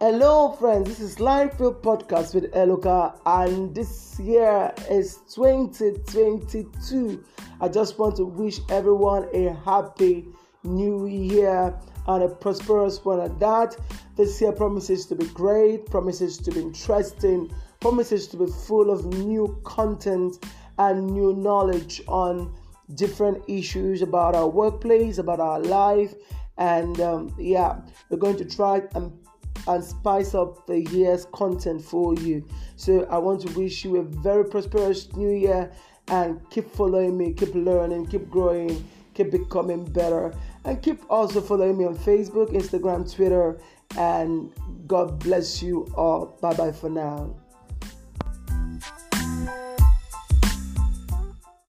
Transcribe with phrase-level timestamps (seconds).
[0.00, 0.86] Hello, friends.
[0.86, 7.24] This is Livefield Podcast with Eloka, and this year is 2022.
[7.60, 10.28] I just want to wish everyone a happy
[10.62, 13.76] new year and a prosperous one at that.
[14.16, 19.04] This year promises to be great, promises to be interesting, promises to be full of
[19.04, 20.46] new content
[20.78, 22.54] and new knowledge on
[22.94, 26.14] different issues about our workplace, about our life,
[26.56, 29.12] and um, yeah, we're going to try and
[29.66, 32.44] and spice up the year's content for you.
[32.76, 35.70] So I want to wish you a very prosperous new year
[36.08, 40.34] and keep following me, keep learning, keep growing, keep becoming better,
[40.64, 43.58] and keep also following me on Facebook, Instagram, Twitter,
[43.96, 44.52] and
[44.86, 46.38] God bless you all.
[46.40, 47.34] Bye bye for now.